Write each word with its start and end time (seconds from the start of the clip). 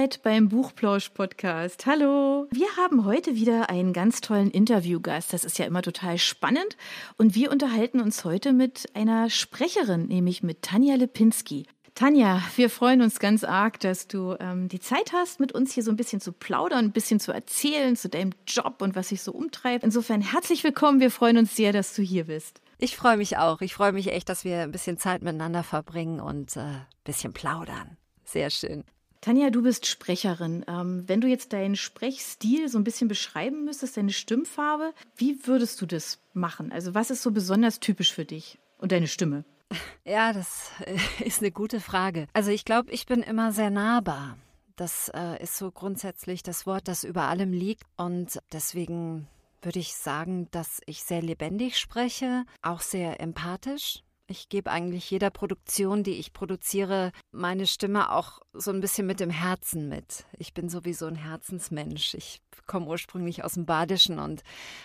seid 0.00 0.22
beim 0.22 0.48
Buchplausch-Podcast. 0.48 1.84
Hallo! 1.84 2.46
Wir 2.50 2.68
haben 2.78 3.04
heute 3.04 3.34
wieder 3.34 3.68
einen 3.68 3.92
ganz 3.92 4.22
tollen 4.22 4.50
Interviewgast. 4.50 5.34
Das 5.34 5.44
ist 5.44 5.58
ja 5.58 5.66
immer 5.66 5.82
total 5.82 6.16
spannend. 6.16 6.78
Und 7.18 7.34
wir 7.34 7.50
unterhalten 7.50 8.00
uns 8.00 8.24
heute 8.24 8.54
mit 8.54 8.86
einer 8.94 9.28
Sprecherin, 9.28 10.06
nämlich 10.06 10.42
mit 10.42 10.62
Tanja 10.62 10.94
Lipinski. 10.94 11.66
Tanja, 11.94 12.40
wir 12.56 12.70
freuen 12.70 13.02
uns 13.02 13.18
ganz 13.18 13.44
arg, 13.44 13.78
dass 13.80 14.08
du 14.08 14.36
ähm, 14.40 14.68
die 14.68 14.80
Zeit 14.80 15.12
hast, 15.12 15.38
mit 15.38 15.52
uns 15.52 15.74
hier 15.74 15.82
so 15.82 15.90
ein 15.90 15.98
bisschen 15.98 16.22
zu 16.22 16.32
plaudern, 16.32 16.86
ein 16.86 16.92
bisschen 16.92 17.20
zu 17.20 17.32
erzählen 17.32 17.94
zu 17.94 18.08
deinem 18.08 18.32
Job 18.46 18.80
und 18.80 18.96
was 18.96 19.10
sich 19.10 19.20
so 19.20 19.32
umtreibt. 19.32 19.84
Insofern 19.84 20.22
herzlich 20.22 20.64
willkommen. 20.64 21.00
Wir 21.00 21.10
freuen 21.10 21.36
uns 21.36 21.54
sehr, 21.54 21.74
dass 21.74 21.94
du 21.94 22.00
hier 22.00 22.24
bist. 22.24 22.62
Ich 22.78 22.96
freue 22.96 23.18
mich 23.18 23.36
auch. 23.36 23.60
Ich 23.60 23.74
freue 23.74 23.92
mich 23.92 24.10
echt, 24.10 24.30
dass 24.30 24.44
wir 24.44 24.60
ein 24.60 24.72
bisschen 24.72 24.96
Zeit 24.96 25.20
miteinander 25.20 25.62
verbringen 25.62 26.20
und 26.20 26.56
äh, 26.56 26.60
ein 26.60 26.86
bisschen 27.04 27.34
plaudern. 27.34 27.98
Sehr 28.24 28.48
schön. 28.48 28.84
Tanja, 29.20 29.50
du 29.50 29.62
bist 29.62 29.86
Sprecherin. 29.86 30.64
Ähm, 30.66 31.04
wenn 31.06 31.20
du 31.20 31.28
jetzt 31.28 31.52
deinen 31.52 31.76
Sprechstil 31.76 32.68
so 32.68 32.78
ein 32.78 32.84
bisschen 32.84 33.08
beschreiben 33.08 33.64
müsstest, 33.66 33.98
deine 33.98 34.12
Stimmfarbe, 34.12 34.94
wie 35.16 35.46
würdest 35.46 35.80
du 35.82 35.86
das 35.86 36.20
machen? 36.32 36.72
Also 36.72 36.94
was 36.94 37.10
ist 37.10 37.22
so 37.22 37.30
besonders 37.30 37.80
typisch 37.80 38.14
für 38.14 38.24
dich 38.24 38.58
und 38.78 38.92
deine 38.92 39.08
Stimme? 39.08 39.44
Ja, 40.04 40.32
das 40.32 40.70
äh, 40.84 40.96
ist 41.24 41.40
eine 41.40 41.52
gute 41.52 41.78
Frage. 41.78 42.26
Also 42.32 42.50
ich 42.50 42.64
glaube, 42.64 42.90
ich 42.90 43.06
bin 43.06 43.22
immer 43.22 43.52
sehr 43.52 43.70
nahbar. 43.70 44.36
Das 44.74 45.10
äh, 45.14 45.40
ist 45.40 45.56
so 45.56 45.70
grundsätzlich 45.70 46.42
das 46.42 46.66
Wort, 46.66 46.88
das 46.88 47.04
über 47.04 47.28
allem 47.28 47.52
liegt. 47.52 47.84
Und 47.96 48.40
deswegen 48.52 49.28
würde 49.62 49.78
ich 49.78 49.94
sagen, 49.94 50.48
dass 50.50 50.80
ich 50.86 51.04
sehr 51.04 51.22
lebendig 51.22 51.78
spreche, 51.78 52.44
auch 52.62 52.80
sehr 52.80 53.20
empathisch. 53.20 54.02
Ich 54.30 54.48
gebe 54.48 54.70
eigentlich 54.70 55.10
jeder 55.10 55.28
Produktion, 55.28 56.04
die 56.04 56.12
ich 56.12 56.32
produziere, 56.32 57.10
meine 57.32 57.66
Stimme 57.66 58.12
auch 58.12 58.38
so 58.52 58.70
ein 58.70 58.80
bisschen 58.80 59.04
mit 59.04 59.18
dem 59.18 59.28
Herzen 59.28 59.88
mit. 59.88 60.24
Ich 60.38 60.54
bin 60.54 60.68
sowieso 60.68 61.06
ein 61.06 61.16
Herzensmensch. 61.16 62.14
Ich 62.14 62.40
komme 62.68 62.86
ursprünglich 62.86 63.42
aus 63.42 63.54
dem 63.54 63.66
Badischen 63.66 64.20
und 64.20 64.44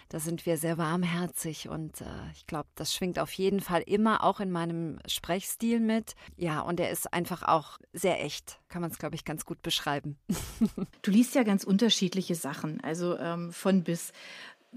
da 0.09 0.19
sind 0.19 0.47
wir 0.47 0.57
sehr 0.57 0.79
warmherzig 0.79 1.69
und 1.69 2.01
äh, 2.01 2.31
ich 2.33 2.47
glaube, 2.47 2.69
das 2.73 2.91
schwingt 2.91 3.19
auf 3.19 3.31
jeden 3.33 3.59
Fall 3.59 3.83
immer 3.83 4.23
auch 4.23 4.39
in 4.39 4.51
meinem 4.51 4.97
Sprechstil 5.05 5.79
mit. 5.79 6.15
Ja, 6.37 6.61
und 6.61 6.79
er 6.79 6.89
ist 6.89 7.13
einfach 7.13 7.43
auch 7.43 7.77
sehr 7.93 8.23
echt, 8.25 8.59
kann 8.67 8.81
man 8.81 8.89
es, 8.89 8.97
glaube 8.97 9.13
ich, 9.13 9.25
ganz 9.25 9.45
gut 9.45 9.61
beschreiben. 9.61 10.17
du 11.03 11.11
liest 11.11 11.35
ja 11.35 11.43
ganz 11.43 11.63
unterschiedliche 11.63 12.33
Sachen, 12.33 12.81
also 12.81 13.15
ähm, 13.19 13.53
von 13.53 13.83
bis. 13.83 14.11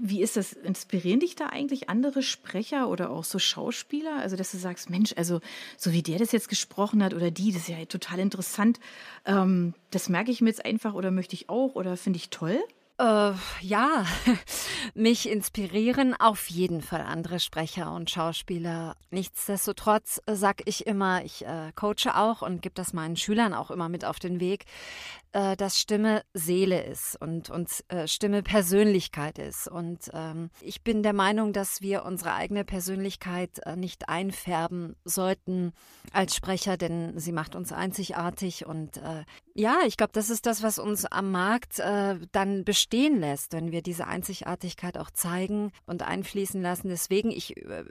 Wie 0.01 0.23
ist 0.23 0.37
das? 0.37 0.53
Inspirieren 0.53 1.21
dich 1.21 1.35
da 1.35 1.47
eigentlich 1.47 1.89
andere 1.89 2.23
Sprecher 2.23 2.89
oder 2.89 3.11
auch 3.11 3.25
so 3.25 3.39
Schauspieler? 3.39 4.17
Also, 4.21 4.37
dass 4.37 4.53
du 4.53 4.59
sagst, 4.59 4.91
Mensch, 4.91 5.15
also 5.17 5.41
so 5.77 5.93
wie 5.93 6.03
der 6.03 6.19
das 6.19 6.33
jetzt 6.33 6.49
gesprochen 6.49 7.03
hat 7.03 7.15
oder 7.15 7.31
die, 7.31 7.53
das 7.53 7.63
ist 7.63 7.69
ja 7.69 7.85
total 7.85 8.21
interessant. 8.21 8.81
Ähm, 9.25 9.75
das 9.91 10.09
merke 10.09 10.31
ich 10.31 10.41
mir 10.41 10.49
jetzt 10.49 10.65
einfach 10.65 10.95
oder 10.95 11.11
möchte 11.11 11.35
ich 11.35 11.49
auch 11.49 11.75
oder 11.75 11.97
finde 11.97 12.19
ich 12.19 12.31
toll? 12.31 12.61
Äh, 13.01 13.33
ja, 13.61 14.05
mich 14.95 15.29
inspirieren 15.29 16.17
auf 16.19 16.51
jeden 16.51 16.83
Fall 16.83 17.03
andere 17.03 17.39
Sprecher 17.39 17.93
und 17.93 18.11
Schauspieler. 18.11 18.97
Nichtsdestotrotz 19.11 20.21
sag 20.27 20.63
ich 20.65 20.85
immer, 20.85 21.25
ich 21.25 21.47
äh, 21.47 21.71
coache 21.77 22.17
auch 22.17 22.43
und 22.43 22.61
gebe 22.61 22.75
das 22.75 22.93
meinen 22.93 23.17
Schülern 23.17 23.55
auch 23.55 23.71
immer 23.71 23.89
mit 23.89 24.05
auf 24.05 24.19
den 24.19 24.41
Weg, 24.41 24.65
äh, 25.33 25.57
dass 25.57 25.79
Stimme 25.79 26.23
Seele 26.33 26.83
ist 26.83 27.21
und, 27.21 27.51
und 27.51 27.85
äh, 27.89 28.07
Stimme 28.09 28.43
Persönlichkeit 28.43 29.39
ist. 29.39 29.69
Und 29.69 30.11
ähm, 30.13 30.51
ich 30.61 30.83
bin 30.83 31.03
der 31.03 31.13
Meinung, 31.13 31.53
dass 31.53 31.83
wir 31.83 32.05
unsere 32.05 32.35
eigene 32.35 32.65
Persönlichkeit 32.65 33.61
äh, 33.65 33.77
nicht 33.77 34.09
einfärben 34.09 34.97
sollten 35.05 35.73
als 36.13 36.35
Sprecher, 36.35 36.77
denn 36.77 37.19
sie 37.19 37.33
macht 37.33 37.55
uns 37.55 37.73
einzigartig. 37.73 38.67
Und 38.67 38.97
äh, 38.99 39.25
ja, 39.55 39.79
ich 39.87 39.97
glaube, 39.97 40.13
das 40.13 40.31
ist 40.31 40.47
das, 40.47 40.63
was 40.63 40.79
uns 40.79 41.05
am 41.05 41.31
Markt 41.31 41.79
äh, 41.79 42.17
dann 42.33 42.65
bestehen 42.65 43.21
lässt, 43.21 43.53
wenn 43.53 43.73
wir 43.73 43.83
diese 43.83 44.07
Einzigartigkeit 44.07 44.99
auch 44.99 45.11
zeigen 45.11 45.73
und 45.87 46.03
einfließen 46.03 46.63
lassen. 46.63 46.89
Deswegen, 46.89 47.31
ich 47.31 47.57
äh, 47.57 47.85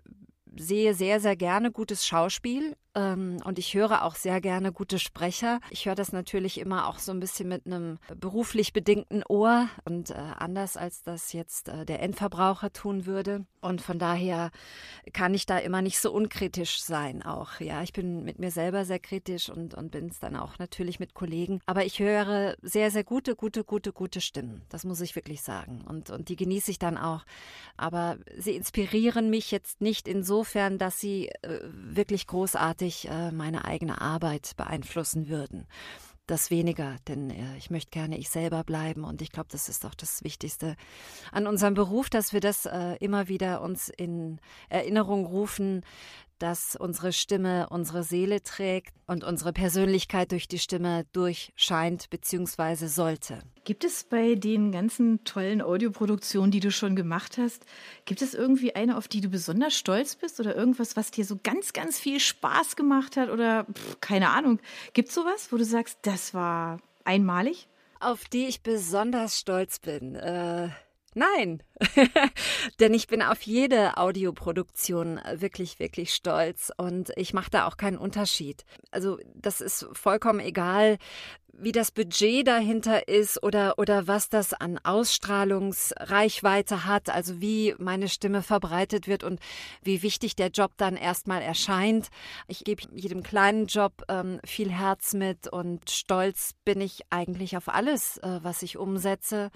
sehe 0.55 0.93
sehr, 0.93 1.19
sehr 1.19 1.35
gerne 1.35 1.71
gutes 1.71 2.05
Schauspiel 2.05 2.75
ähm, 2.97 3.37
und 3.43 3.59
ich 3.59 3.75
höre 3.75 4.03
auch 4.03 4.15
sehr 4.15 4.41
gerne 4.41 4.71
gute 4.71 4.97
Sprecher. 4.97 5.59
Ich 5.69 5.85
höre 5.85 5.95
das 5.95 6.11
natürlich 6.11 6.59
immer 6.59 6.87
auch 6.87 6.97
so 6.97 7.11
ein 7.11 7.19
bisschen 7.19 7.47
mit 7.47 7.67
einem 7.67 7.99
beruflich 8.19 8.73
bedingten 8.73 9.23
Ohr 9.29 9.69
und 9.85 10.09
äh, 10.09 10.15
anders 10.15 10.77
als 10.77 11.03
das 11.03 11.31
jetzt 11.31 11.69
äh, 11.69 11.85
der 11.85 12.01
Endverbraucher 12.01 12.73
tun 12.73 13.05
würde. 13.05 13.45
Und 13.61 13.81
von 13.81 13.99
daher 13.99 14.51
kann 15.13 15.33
ich 15.33 15.45
da 15.45 15.57
immer 15.57 15.81
nicht 15.81 15.99
so 15.99 16.11
unkritisch 16.11 16.81
sein 16.81 17.21
auch. 17.21 17.59
Ja, 17.59 17.83
ich 17.83 17.93
bin 17.93 18.23
mit 18.23 18.39
mir 18.39 18.49
selber 18.49 18.85
sehr 18.85 18.99
kritisch 18.99 19.49
und, 19.49 19.75
und 19.75 19.91
bin 19.91 20.07
es 20.07 20.19
dann 20.19 20.35
auch 20.35 20.57
natürlich 20.57 20.99
mit 20.99 21.13
Kollegen. 21.13 21.59
Aber 21.65 21.85
ich 21.85 21.99
höre 21.99 22.55
sehr, 22.61 22.89
sehr 22.89 23.03
gute, 23.03 23.35
gute, 23.35 23.63
gute, 23.63 23.93
gute 23.93 24.21
Stimmen. 24.21 24.63
Das 24.69 24.85
muss 24.85 25.01
ich 25.01 25.15
wirklich 25.15 25.41
sagen. 25.41 25.83
Und, 25.87 26.09
und 26.09 26.29
die 26.29 26.35
genieße 26.35 26.71
ich 26.71 26.79
dann 26.79 26.97
auch. 26.97 27.25
Aber 27.75 28.17
sie 28.37 28.55
inspirieren 28.55 29.29
mich 29.29 29.51
jetzt 29.51 29.81
nicht 29.81 30.07
insofern, 30.07 30.77
dass 30.77 30.99
sie 30.99 31.27
äh, 31.41 31.59
wirklich 31.71 32.25
großartig 32.25 32.86
großartig 32.87 33.09
äh, 33.09 33.31
meine 33.31 33.65
eigene 33.65 34.01
Arbeit 34.01 34.53
beeinflussen 34.57 35.27
würden. 35.27 35.67
Das 36.25 36.51
weniger, 36.51 36.97
denn 37.07 37.29
äh, 37.29 37.57
ich 37.57 37.69
möchte 37.69 37.91
gerne 37.91 38.17
ich 38.17 38.29
selber 38.29 38.63
bleiben 38.63 39.03
und 39.03 39.21
ich 39.21 39.31
glaube, 39.31 39.47
das 39.51 39.69
ist 39.69 39.85
auch 39.85 39.95
das 39.95 40.23
Wichtigste 40.23 40.75
an 41.31 41.47
unserem 41.47 41.73
Beruf, 41.73 42.09
dass 42.09 42.33
wir 42.33 42.41
das 42.41 42.65
äh, 42.65 42.95
immer 42.99 43.27
wieder 43.29 43.61
uns 43.61 43.89
in 43.89 44.39
Erinnerung 44.69 45.25
rufen, 45.25 45.83
dass 46.39 46.75
unsere 46.75 47.13
Stimme 47.13 47.67
unsere 47.69 48.03
Seele 48.03 48.43
trägt 48.43 48.93
und 49.05 49.23
unsere 49.23 49.53
Persönlichkeit 49.53 50.31
durch 50.31 50.47
die 50.47 50.59
Stimme 50.59 51.05
durchscheint 51.13 52.09
bzw. 52.09 52.87
sollte. 52.87 53.39
Gibt 53.63 53.83
es 53.83 54.03
bei 54.03 54.35
den 54.35 54.71
ganzen 54.71 55.23
tollen 55.23 55.61
Audioproduktionen, 55.61 56.51
die 56.51 56.59
du 56.59 56.71
schon 56.71 56.95
gemacht 56.95 57.37
hast, 57.37 57.65
gibt 58.05 58.21
es 58.21 58.33
irgendwie 58.33 58.75
eine, 58.75 58.97
auf 58.97 59.07
die 59.07 59.21
du 59.21 59.29
besonders 59.29 59.75
stolz 59.75 60.15
bist 60.15 60.39
oder 60.39 60.55
irgendwas, 60.55 60.95
was 60.95 61.11
dir 61.11 61.25
so 61.25 61.37
ganz, 61.43 61.73
ganz 61.73 61.99
viel 61.99 62.19
Spaß 62.19 62.75
gemacht 62.75 63.17
hat 63.17 63.29
oder 63.29 63.65
pff, 63.65 63.99
keine 63.99 64.29
Ahnung? 64.29 64.59
Gibt 64.93 65.09
es 65.09 65.15
sowas, 65.15 65.51
wo 65.51 65.57
du 65.57 65.65
sagst, 65.65 65.99
das 66.03 66.33
war 66.33 66.79
einmalig? 67.03 67.67
Auf 67.99 68.25
die 68.25 68.45
ich 68.45 68.61
besonders 68.61 69.39
stolz 69.39 69.79
bin. 69.79 70.15
Äh 70.15 70.69
Nein, 71.17 71.63
denn 72.79 72.93
ich 72.93 73.07
bin 73.07 73.23
auf 73.23 73.41
jede 73.41 73.97
Audioproduktion 73.97 75.19
wirklich, 75.33 75.79
wirklich 75.79 76.13
stolz 76.13 76.71
und 76.77 77.11
ich 77.15 77.33
mache 77.33 77.49
da 77.49 77.65
auch 77.65 77.75
keinen 77.75 77.97
Unterschied. 77.97 78.65
Also 78.91 79.17
das 79.33 79.59
ist 79.59 79.87
vollkommen 79.93 80.39
egal, 80.39 80.99
wie 81.59 81.71
das 81.71 81.91
Budget 81.91 82.47
dahinter 82.47 83.07
ist 83.07 83.41
oder, 83.43 83.75
oder 83.77 84.07
was 84.07 84.29
das 84.29 84.53
an 84.53 84.79
Ausstrahlungsreichweite 84.83 86.85
hat, 86.85 87.09
also 87.09 87.41
wie 87.41 87.75
meine 87.79 88.09
Stimme 88.09 88.43
verbreitet 88.43 89.07
wird 89.07 89.23
und 89.23 89.39
wie 89.81 90.03
wichtig 90.03 90.35
der 90.35 90.49
Job 90.49 90.73
dann 90.77 90.95
erstmal 90.95 91.41
erscheint. 91.41 92.09
Ich 92.47 92.63
gebe 92.63 92.83
jedem 92.93 93.23
kleinen 93.23 93.65
Job 93.65 94.03
ähm, 94.07 94.39
viel 94.45 94.71
Herz 94.71 95.13
mit 95.13 95.47
und 95.47 95.89
stolz 95.89 96.53
bin 96.63 96.79
ich 96.79 97.01
eigentlich 97.09 97.57
auf 97.57 97.69
alles, 97.69 98.17
äh, 98.19 98.39
was 98.43 98.61
ich 98.61 98.77
umsetze, 98.77 99.49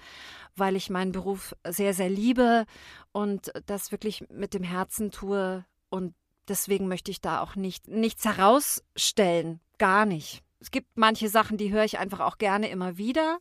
weil 0.56 0.74
ich 0.74 0.90
meinen 0.90 1.12
Beruf 1.12 1.54
sehr, 1.66 1.94
sehr 1.94 2.10
liebe 2.10 2.66
und 3.12 3.52
das 3.66 3.92
wirklich 3.92 4.24
mit 4.28 4.54
dem 4.54 4.64
Herzen 4.64 5.12
tue 5.12 5.64
und 5.88 6.14
deswegen 6.48 6.88
möchte 6.88 7.12
ich 7.12 7.20
da 7.20 7.40
auch 7.40 7.54
nicht 7.54 7.86
nichts 7.86 8.24
herausstellen, 8.24 9.60
gar 9.78 10.04
nicht. 10.04 10.42
Es 10.62 10.70
gibt 10.70 10.96
manche 10.96 11.28
Sachen, 11.28 11.56
die 11.56 11.72
höre 11.72 11.84
ich 11.84 11.98
einfach 11.98 12.20
auch 12.20 12.38
gerne 12.38 12.70
immer 12.70 12.96
wieder, 12.96 13.40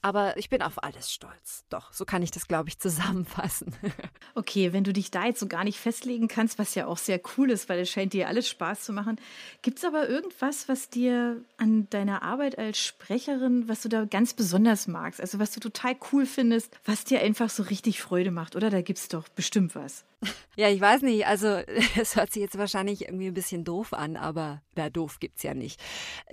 aber 0.00 0.38
ich 0.38 0.48
bin 0.48 0.62
auf 0.62 0.82
alles 0.82 1.12
stolz. 1.12 1.66
Doch, 1.68 1.92
so 1.92 2.06
kann 2.06 2.22
ich 2.22 2.30
das, 2.30 2.48
glaube 2.48 2.70
ich, 2.70 2.78
zusammenfassen. 2.80 3.74
Okay, 4.34 4.72
wenn 4.72 4.82
du 4.82 4.94
dich 4.94 5.10
da 5.10 5.26
jetzt 5.26 5.40
so 5.40 5.46
gar 5.46 5.64
nicht 5.64 5.78
festlegen 5.78 6.28
kannst, 6.28 6.58
was 6.58 6.74
ja 6.74 6.86
auch 6.86 6.96
sehr 6.96 7.20
cool 7.36 7.50
ist, 7.50 7.68
weil 7.68 7.80
es 7.80 7.90
scheint 7.90 8.14
dir 8.14 8.28
alles 8.28 8.48
Spaß 8.48 8.84
zu 8.84 8.94
machen. 8.94 9.20
Gibt 9.60 9.78
es 9.78 9.84
aber 9.84 10.08
irgendwas, 10.08 10.68
was 10.68 10.88
dir 10.88 11.42
an 11.58 11.88
deiner 11.90 12.22
Arbeit 12.22 12.58
als 12.58 12.78
Sprecherin, 12.78 13.68
was 13.68 13.82
du 13.82 13.90
da 13.90 14.06
ganz 14.06 14.32
besonders 14.32 14.88
magst? 14.88 15.20
Also 15.20 15.38
was 15.38 15.50
du 15.50 15.60
total 15.60 15.94
cool 16.12 16.24
findest, 16.24 16.74
was 16.86 17.04
dir 17.04 17.20
einfach 17.20 17.50
so 17.50 17.64
richtig 17.64 18.00
Freude 18.00 18.30
macht, 18.30 18.56
oder? 18.56 18.70
Da 18.70 18.80
gibt 18.80 18.98
es 18.98 19.08
doch 19.08 19.28
bestimmt 19.28 19.74
was. 19.74 20.04
Ja, 20.54 20.68
ich 20.68 20.80
weiß 20.80 21.02
nicht. 21.02 21.26
Also, 21.26 21.46
es 22.00 22.16
hört 22.16 22.32
sich 22.32 22.42
jetzt 22.42 22.58
wahrscheinlich 22.58 23.02
irgendwie 23.02 23.28
ein 23.28 23.34
bisschen 23.34 23.64
doof 23.64 23.92
an, 23.92 24.16
aber 24.16 24.62
na, 24.76 24.90
doof 24.90 25.18
gibt's 25.18 25.42
ja 25.42 25.54
nicht. 25.54 25.80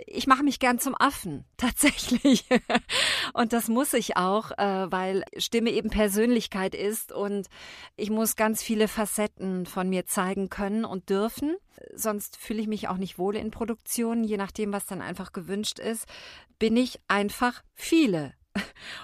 Ich 0.06 0.28
mache 0.28 0.44
mich 0.44 0.60
gern 0.60 0.80
zum 0.80 0.96
Affen, 1.00 1.46
tatsächlich. 1.58 2.46
Und 3.34 3.54
das 3.54 3.68
muss 3.68 3.94
ich 3.94 4.18
auch, 4.18 4.52
äh, 4.52 4.92
weil 4.92 5.24
Stimme 5.38 5.72
eben 5.72 5.90
Persönlichkeit 5.90 6.76
ist 6.76 7.12
und 7.12 7.48
ich 7.96 8.10
muss 8.10 8.36
ganz 8.36 8.62
viele 8.62 8.88
Facetten 8.88 9.66
von 9.66 9.90
mir 9.90 10.06
zeigen 10.06 10.50
können 10.50 10.86
und 10.86 11.10
dürfen. 11.10 11.56
Sonst 11.96 12.36
fühle 12.36 12.62
ich 12.62 12.68
mich 12.68 12.90
auch 12.90 12.98
nicht 12.98 13.18
wohl 13.18 13.38
in 13.38 13.52
Produktionen, 13.52 14.24
je 14.26 14.38
nachdem, 14.38 14.74
was 14.74 14.86
dann 14.86 15.02
einfach 15.02 15.32
gewünscht 15.32 15.80
ist, 15.80 16.06
bin 16.60 16.76
ich 16.76 17.00
einfach 17.08 17.64
viele 17.74 18.34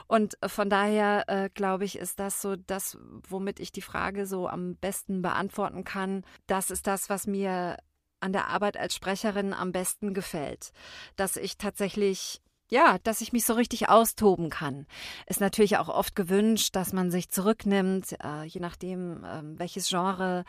und 0.07 0.37
von 0.45 0.69
daher 0.69 1.25
äh, 1.27 1.49
glaube 1.53 1.85
ich, 1.85 1.97
ist 1.97 2.19
das 2.19 2.41
so 2.41 2.55
das, 2.55 2.97
womit 3.27 3.59
ich 3.59 3.71
die 3.71 3.81
Frage 3.81 4.25
so 4.25 4.47
am 4.47 4.75
besten 4.75 5.21
beantworten 5.21 5.83
kann. 5.83 6.23
Das 6.47 6.71
ist 6.71 6.87
das, 6.87 7.09
was 7.09 7.27
mir 7.27 7.77
an 8.19 8.33
der 8.33 8.47
Arbeit 8.47 8.77
als 8.77 8.95
Sprecherin 8.95 9.53
am 9.53 9.71
besten 9.71 10.13
gefällt, 10.13 10.71
dass 11.15 11.37
ich 11.37 11.57
tatsächlich 11.57 12.41
ja, 12.69 12.97
dass 13.03 13.21
ich 13.21 13.31
mich 13.31 13.45
so 13.45 13.53
richtig 13.53 13.89
austoben 13.89 14.49
kann. 14.49 14.87
Ist 15.27 15.39
natürlich 15.39 15.77
auch 15.77 15.89
oft 15.89 16.15
gewünscht, 16.15 16.75
dass 16.75 16.93
man 16.93 17.11
sich 17.11 17.29
zurücknimmt, 17.29 18.15
äh, 18.23 18.43
je 18.45 18.59
nachdem, 18.59 19.23
äh, 19.23 19.41
welches 19.59 19.89
Genre 19.89 20.45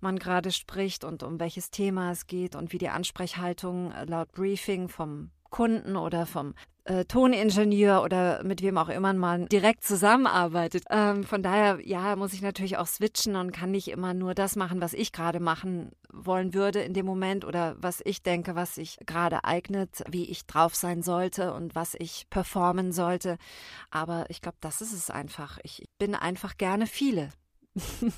man 0.00 0.18
gerade 0.18 0.50
spricht 0.50 1.04
und 1.04 1.22
um 1.22 1.38
welches 1.38 1.70
Thema 1.70 2.10
es 2.10 2.26
geht 2.26 2.56
und 2.56 2.72
wie 2.72 2.78
die 2.78 2.88
Ansprechhaltung 2.88 3.92
äh, 3.92 4.04
laut 4.04 4.32
Briefing 4.32 4.88
vom 4.88 5.30
Kunden 5.50 5.96
oder 5.96 6.26
vom 6.26 6.54
äh, 6.84 7.04
Toningenieur 7.04 8.02
oder 8.02 8.42
mit 8.42 8.62
wem 8.62 8.78
auch 8.78 8.88
immer 8.88 9.12
man 9.12 9.46
direkt 9.46 9.84
zusammenarbeitet. 9.84 10.84
Ähm, 10.90 11.24
von 11.24 11.42
daher, 11.42 11.78
ja, 11.84 12.16
muss 12.16 12.32
ich 12.32 12.42
natürlich 12.42 12.78
auch 12.78 12.86
switchen 12.86 13.36
und 13.36 13.52
kann 13.52 13.70
nicht 13.70 13.88
immer 13.88 14.14
nur 14.14 14.34
das 14.34 14.56
machen, 14.56 14.80
was 14.80 14.94
ich 14.94 15.12
gerade 15.12 15.40
machen 15.40 15.92
wollen 16.12 16.54
würde 16.54 16.80
in 16.80 16.94
dem 16.94 17.06
Moment 17.06 17.44
oder 17.44 17.76
was 17.78 18.00
ich 18.04 18.22
denke, 18.22 18.54
was 18.54 18.74
sich 18.74 18.98
gerade 19.06 19.44
eignet, 19.44 20.02
wie 20.10 20.30
ich 20.30 20.46
drauf 20.46 20.74
sein 20.74 21.02
sollte 21.02 21.52
und 21.52 21.74
was 21.74 21.94
ich 21.94 22.26
performen 22.30 22.92
sollte. 22.92 23.36
Aber 23.90 24.26
ich 24.28 24.40
glaube, 24.40 24.58
das 24.60 24.80
ist 24.80 24.92
es 24.92 25.10
einfach. 25.10 25.58
Ich 25.62 25.84
bin 25.98 26.14
einfach 26.14 26.56
gerne 26.56 26.86
viele. 26.86 27.30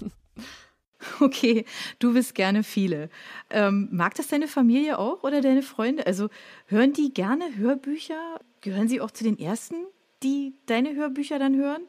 Okay, 1.20 1.64
du 1.98 2.12
bist 2.14 2.34
gerne 2.34 2.62
viele. 2.62 3.10
Ähm, 3.50 3.88
mag 3.92 4.14
das 4.14 4.28
deine 4.28 4.48
Familie 4.48 4.98
auch 4.98 5.22
oder 5.22 5.40
deine 5.40 5.62
Freunde? 5.62 6.06
Also 6.06 6.28
hören 6.66 6.92
die 6.92 7.12
gerne 7.12 7.56
Hörbücher? 7.56 8.40
Gehören 8.60 8.88
sie 8.88 9.00
auch 9.00 9.10
zu 9.10 9.24
den 9.24 9.38
ersten, 9.38 9.86
die 10.22 10.54
deine 10.66 10.94
Hörbücher 10.94 11.38
dann 11.38 11.56
hören? 11.56 11.82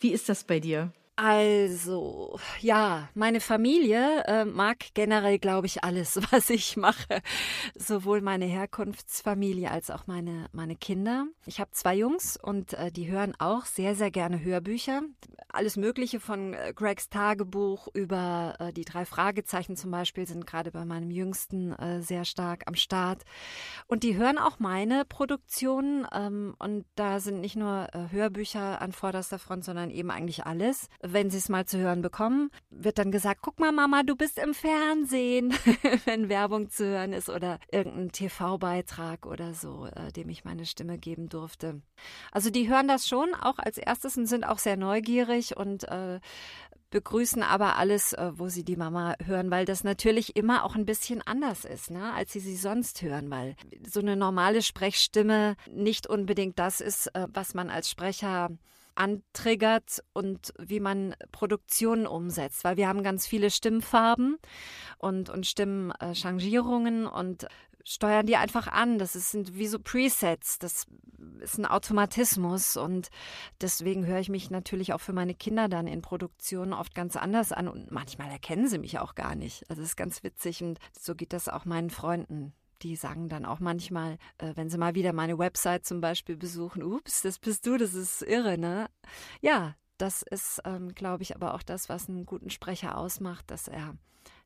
Wie 0.00 0.12
ist 0.12 0.28
das 0.28 0.44
bei 0.44 0.60
dir? 0.60 0.92
Also, 1.20 2.38
ja, 2.60 3.08
meine 3.14 3.40
Familie 3.40 4.22
äh, 4.26 4.44
mag 4.44 4.94
generell, 4.94 5.40
glaube 5.40 5.66
ich, 5.66 5.82
alles, 5.82 6.20
was 6.30 6.48
ich 6.48 6.76
mache. 6.76 7.22
Sowohl 7.74 8.20
meine 8.20 8.44
Herkunftsfamilie 8.44 9.68
als 9.68 9.90
auch 9.90 10.06
meine, 10.06 10.46
meine 10.52 10.76
Kinder. 10.76 11.26
Ich 11.44 11.58
habe 11.58 11.72
zwei 11.72 11.96
Jungs 11.96 12.36
und 12.40 12.74
äh, 12.74 12.92
die 12.92 13.10
hören 13.10 13.34
auch 13.40 13.64
sehr, 13.64 13.96
sehr 13.96 14.12
gerne 14.12 14.44
Hörbücher. 14.44 15.02
Alles 15.48 15.76
Mögliche 15.76 16.20
von 16.20 16.54
äh, 16.54 16.72
Gregs 16.72 17.08
Tagebuch 17.08 17.88
über 17.94 18.54
äh, 18.60 18.72
die 18.72 18.84
drei 18.84 19.04
Fragezeichen 19.04 19.74
zum 19.74 19.90
Beispiel 19.90 20.24
sind 20.24 20.46
gerade 20.46 20.70
bei 20.70 20.84
meinem 20.84 21.10
Jüngsten 21.10 21.72
äh, 21.72 22.00
sehr 22.00 22.24
stark 22.26 22.62
am 22.66 22.76
Start. 22.76 23.24
Und 23.88 24.04
die 24.04 24.16
hören 24.16 24.38
auch 24.38 24.60
meine 24.60 25.04
Produktionen. 25.04 26.06
Ähm, 26.12 26.54
und 26.60 26.84
da 26.94 27.18
sind 27.18 27.40
nicht 27.40 27.56
nur 27.56 27.88
äh, 27.92 28.12
Hörbücher 28.12 28.80
an 28.80 28.92
vorderster 28.92 29.40
Front, 29.40 29.64
sondern 29.64 29.90
eben 29.90 30.12
eigentlich 30.12 30.46
alles 30.46 30.88
wenn 31.12 31.30
sie 31.30 31.38
es 31.38 31.48
mal 31.48 31.66
zu 31.66 31.78
hören 31.78 32.02
bekommen, 32.02 32.50
wird 32.70 32.98
dann 32.98 33.10
gesagt, 33.10 33.40
guck 33.42 33.58
mal 33.58 33.72
Mama, 33.72 34.02
du 34.02 34.16
bist 34.16 34.38
im 34.38 34.54
Fernsehen, 34.54 35.52
wenn 36.04 36.28
Werbung 36.28 36.70
zu 36.70 36.86
hören 36.86 37.12
ist 37.12 37.28
oder 37.28 37.58
irgendein 37.70 38.12
TV-Beitrag 38.12 39.26
oder 39.26 39.54
so, 39.54 39.86
äh, 39.86 40.12
dem 40.12 40.28
ich 40.28 40.44
meine 40.44 40.66
Stimme 40.66 40.98
geben 40.98 41.28
durfte. 41.28 41.82
Also 42.32 42.50
die 42.50 42.68
hören 42.68 42.88
das 42.88 43.06
schon 43.08 43.34
auch 43.34 43.58
als 43.58 43.78
erstes 43.78 44.16
und 44.16 44.26
sind 44.26 44.44
auch 44.44 44.58
sehr 44.58 44.76
neugierig 44.76 45.56
und 45.56 45.84
äh, 45.84 46.20
begrüßen 46.90 47.42
aber 47.42 47.76
alles, 47.76 48.12
äh, 48.12 48.32
wo 48.34 48.48
sie 48.48 48.64
die 48.64 48.76
Mama 48.76 49.14
hören, 49.24 49.50
weil 49.50 49.64
das 49.64 49.84
natürlich 49.84 50.36
immer 50.36 50.64
auch 50.64 50.74
ein 50.74 50.86
bisschen 50.86 51.22
anders 51.22 51.64
ist, 51.64 51.90
ne, 51.90 52.12
als 52.14 52.32
sie 52.32 52.40
sie 52.40 52.56
sonst 52.56 53.02
hören, 53.02 53.30
weil 53.30 53.56
so 53.86 54.00
eine 54.00 54.16
normale 54.16 54.62
Sprechstimme 54.62 55.56
nicht 55.70 56.06
unbedingt 56.06 56.58
das 56.58 56.80
ist, 56.80 57.08
äh, 57.08 57.26
was 57.32 57.54
man 57.54 57.70
als 57.70 57.90
Sprecher 57.90 58.50
antriggert 58.98 60.02
und 60.12 60.52
wie 60.58 60.80
man 60.80 61.14
Produktionen 61.30 62.06
umsetzt, 62.06 62.64
weil 62.64 62.76
wir 62.76 62.88
haben 62.88 63.02
ganz 63.02 63.26
viele 63.26 63.50
Stimmfarben 63.50 64.38
und, 64.98 65.30
und 65.30 65.46
Stimmchangierungen 65.46 67.06
und 67.06 67.46
steuern 67.84 68.26
die 68.26 68.36
einfach 68.36 68.66
an. 68.66 68.98
Das 68.98 69.12
sind 69.12 69.56
wie 69.56 69.66
so 69.66 69.78
Presets, 69.78 70.58
das 70.58 70.86
ist 71.40 71.58
ein 71.58 71.66
Automatismus 71.66 72.76
und 72.76 73.08
deswegen 73.60 74.04
höre 74.04 74.18
ich 74.18 74.28
mich 74.28 74.50
natürlich 74.50 74.92
auch 74.92 75.00
für 75.00 75.12
meine 75.12 75.34
Kinder 75.34 75.68
dann 75.68 75.86
in 75.86 76.02
Produktionen 76.02 76.72
oft 76.72 76.94
ganz 76.94 77.16
anders 77.16 77.52
an 77.52 77.68
und 77.68 77.90
manchmal 77.90 78.30
erkennen 78.30 78.68
sie 78.68 78.78
mich 78.78 78.98
auch 78.98 79.14
gar 79.14 79.36
nicht. 79.36 79.64
Also 79.70 79.80
das 79.82 79.90
ist 79.90 79.96
ganz 79.96 80.24
witzig 80.24 80.62
und 80.62 80.78
so 80.98 81.14
geht 81.14 81.32
das 81.32 81.48
auch 81.48 81.64
meinen 81.64 81.90
Freunden 81.90 82.52
die 82.82 82.96
sagen 82.96 83.28
dann 83.28 83.44
auch 83.44 83.60
manchmal, 83.60 84.18
äh, 84.38 84.52
wenn 84.54 84.70
sie 84.70 84.78
mal 84.78 84.94
wieder 84.94 85.12
meine 85.12 85.38
Website 85.38 85.84
zum 85.84 86.00
Beispiel 86.00 86.36
besuchen, 86.36 86.82
ups, 86.82 87.22
das 87.22 87.38
bist 87.38 87.66
du, 87.66 87.76
das 87.76 87.94
ist 87.94 88.22
irre, 88.22 88.58
ne? 88.58 88.88
Ja, 89.40 89.74
das 89.98 90.22
ist, 90.22 90.60
ähm, 90.64 90.94
glaube 90.94 91.22
ich, 91.22 91.34
aber 91.34 91.54
auch 91.54 91.62
das, 91.62 91.88
was 91.88 92.08
einen 92.08 92.24
guten 92.24 92.50
Sprecher 92.50 92.96
ausmacht, 92.96 93.50
dass 93.50 93.68
er 93.68 93.96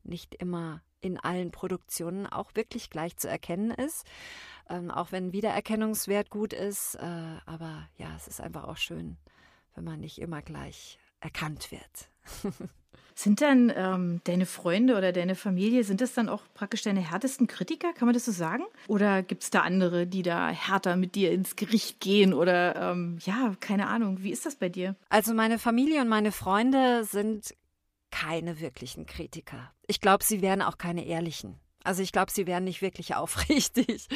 nicht 0.02 0.34
immer 0.34 0.82
in 1.00 1.19
allen 1.19 1.50
Produktionen 1.50 2.26
auch 2.26 2.55
wirklich 2.55 2.88
gleich 2.88 3.17
zu 3.17 3.29
erkennen 3.29 3.70
ist, 3.70 4.06
ähm, 4.69 4.90
auch 4.90 5.12
wenn 5.12 5.32
Wiedererkennungswert 5.32 6.31
gut 6.31 6.52
ist. 6.52 6.94
Äh, 6.94 7.37
aber 7.44 7.88
ja, 7.99 8.14
es 8.17 8.28
ist 8.28 8.40
einfach 8.40 8.64
auch 8.64 8.76
schön, 8.76 9.19
wenn 9.75 9.85
man 9.85 10.00
nicht 10.00 10.19
immer 10.19 10.43
gleich 10.43 10.99
erkannt 11.20 11.70
wird. 11.70 12.12
Sind 13.15 13.43
dann 13.43 13.71
ähm, 13.77 14.21
deine 14.25 14.47
Freunde 14.47 14.97
oder 14.97 15.13
deine 15.13 15.35
Familie, 15.35 15.85
sind 15.85 16.01
das 16.01 16.15
dann 16.15 16.29
auch 16.29 16.43
praktisch 16.55 16.83
deine 16.83 17.01
härtesten 17.01 17.47
Kritiker? 17.47 17.93
Kann 17.93 18.07
man 18.07 18.15
das 18.15 18.25
so 18.25 18.33
sagen? 18.33 18.65
Oder 18.89 19.23
gibt 19.23 19.43
es 19.43 19.51
da 19.51 19.61
andere, 19.61 20.07
die 20.07 20.23
da 20.23 20.49
härter 20.49 20.97
mit 20.97 21.15
dir 21.15 21.31
ins 21.31 21.57
Gericht 21.57 22.01
gehen? 22.01 22.33
Oder 22.33 22.75
ähm, 22.75 23.19
ja, 23.25 23.55
keine 23.61 23.89
Ahnung. 23.89 24.23
Wie 24.23 24.31
ist 24.31 24.47
das 24.47 24.57
bei 24.57 24.71
dir? 24.71 24.97
Also 25.11 25.35
meine 25.35 25.59
Familie 25.59 26.01
und 26.01 26.09
meine 26.09 26.33
Freunde 26.33 27.05
sind 27.05 27.55
keine 28.11 28.61
wirklichen 28.61 29.07
Kritiker. 29.07 29.73
Ich 29.87 30.01
glaube, 30.01 30.25
sie 30.25 30.41
wären 30.41 30.63
auch 30.63 30.79
keine 30.79 31.05
ehrlichen. 31.05 31.61
Also 31.85 32.03
ich 32.03 32.13
glaube, 32.13 32.31
sie 32.31 32.47
wären 32.47 32.65
nicht 32.65 32.83
wirklich 32.83 33.15
aufrichtig. 33.15 34.09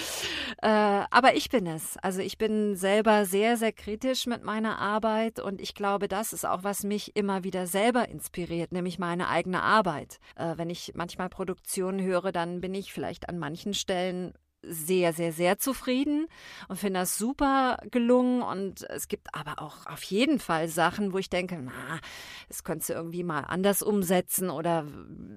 Äh, 0.63 0.69
aber 1.11 1.35
ich 1.35 1.51
bin 1.51 1.67
es. 1.67 1.97
Also 1.99 2.21
ich 2.21 2.39
bin 2.39 2.77
selber 2.77 3.27
sehr, 3.27 3.57
sehr 3.57 3.73
kritisch 3.73 4.27
mit 4.27 4.43
meiner 4.43 4.79
Arbeit 4.79 5.39
und 5.39 5.61
ich 5.61 5.75
glaube, 5.75 6.09
das 6.09 6.33
ist 6.33 6.47
auch, 6.47 6.65
was 6.65 6.83
mich 6.83 7.15
immer 7.15 7.45
wieder 7.45 7.67
selber 7.67 8.09
inspiriert, 8.09 8.73
nämlich 8.73 8.99
meine 8.99 9.29
eigene 9.29 9.63
Arbeit. 9.63 10.19
Äh, 10.37 10.55
wenn 10.57 10.71
ich 10.71 10.93
manchmal 10.95 11.29
Produktionen 11.29 12.01
höre, 12.01 12.33
dann 12.33 12.61
bin 12.61 12.75
ich 12.75 12.93
vielleicht 12.93 13.29
an 13.29 13.39
manchen 13.39 13.75
Stellen 13.75 14.33
sehr, 14.69 15.13
sehr, 15.13 15.33
sehr 15.33 15.59
zufrieden 15.59 16.27
und 16.69 16.77
finde 16.77 17.01
das 17.01 17.19
super 17.19 17.79
gelungen. 17.91 18.43
Und 18.43 18.83
es 18.91 19.09
gibt 19.09 19.35
aber 19.35 19.63
auch 19.63 19.87
auf 19.87 20.03
jeden 20.05 20.39
Fall 20.39 20.69
Sachen, 20.69 21.13
wo 21.13 21.19
ich 21.19 21.31
denke, 21.31 21.59
na, 21.61 22.01
das 22.49 22.65
könntest 22.65 22.91
du 22.91 22.95
irgendwie 22.95 23.25
mal 23.25 23.41
anders 23.41 23.83
umsetzen 23.83 24.51
oder 24.51 24.87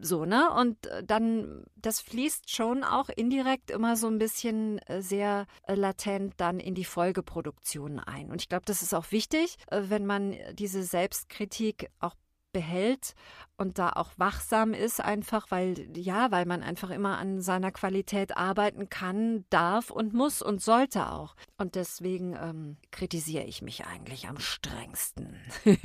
so, 0.02 0.26
ne? 0.26 0.50
Und 0.52 0.88
äh, 0.88 1.04
dann, 1.04 1.64
das 1.76 2.02
fließt 2.02 2.52
schon 2.52 2.84
auch 2.84 3.10
indirekt 3.10 3.72
immer 3.72 3.96
so 3.96 4.08
ein 4.08 4.20
bisschen 4.20 4.80
äh, 4.80 5.02
sehr 5.02 5.46
äh, 5.68 5.76
latent 5.76 6.34
dann 6.38 6.60
in 6.60 6.76
die 6.76 6.86
Folgeproduktion 6.86 8.00
ein. 8.00 8.32
Und 8.32 8.42
ich 8.42 8.50
glaube, 8.50 8.66
das 8.66 8.82
ist 8.82 8.94
auch 8.94 9.12
wichtig, 9.12 9.58
wenn 9.72 10.06
man 10.06 10.36
diese 10.54 10.84
Selbstkritik 10.84 11.90
auch 12.00 12.16
behält 12.52 13.16
und 13.58 13.78
da 13.78 13.90
auch 13.90 14.12
wachsam 14.18 14.74
ist, 14.74 15.02
einfach 15.02 15.52
weil, 15.52 15.88
ja, 15.96 16.32
weil 16.32 16.46
man 16.46 16.64
einfach 16.64 16.90
immer 16.90 17.18
an 17.18 17.42
seiner 17.42 17.72
Qualität 17.72 18.38
arbeiten 18.38 18.90
kann, 18.90 19.46
darf 19.50 19.92
und 19.92 20.14
muss 20.14 20.42
und 20.42 20.62
sollte 20.62 21.12
auch. 21.12 21.36
Und 21.58 21.76
deswegen 21.76 22.36
ähm, 22.42 22.78
kritisiere 22.92 23.44
ich 23.44 23.62
mich 23.62 23.86
eigentlich 23.86 24.28
am 24.28 24.40
strengsten. 24.40 25.36